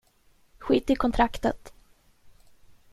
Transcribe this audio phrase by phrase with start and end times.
[0.59, 1.71] Skit i kontraktet!